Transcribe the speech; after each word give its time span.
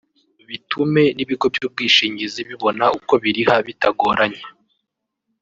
bitume 0.47 1.03
n’ibigo 1.15 1.45
by’ubwishingizi 1.55 2.39
bibona 2.49 2.85
uko 2.97 3.13
biriha 3.23 3.55
bitagoranye 3.67 4.43